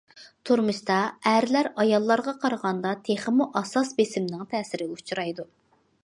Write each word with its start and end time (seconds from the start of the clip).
تۇرمۇشتا 0.49 0.93
ئەرلەر 1.31 1.67
ئاياللارغا 1.83 2.33
قارىغاندا 2.45 2.93
تېخىمۇ 3.09 3.47
ئاساس 3.61 3.91
بېسىمنىڭ 3.99 4.41
تەسىرىگە 4.55 4.97
ئۇچرايدۇ. 4.97 5.47